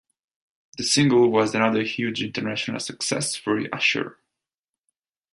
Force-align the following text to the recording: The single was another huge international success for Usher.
The 0.79 0.83
single 0.83 1.29
was 1.31 1.53
another 1.53 1.83
huge 1.83 2.23
international 2.23 2.79
success 2.79 3.35
for 3.35 3.61
Usher. 3.71 4.17